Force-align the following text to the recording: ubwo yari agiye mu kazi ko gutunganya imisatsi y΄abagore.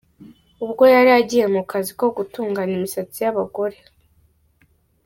ubwo 0.65 0.83
yari 0.95 1.11
agiye 1.19 1.45
mu 1.53 1.61
kazi 1.71 1.91
ko 1.99 2.05
gutunganya 2.17 2.73
imisatsi 2.79 3.17
y΄abagore. 3.21 3.77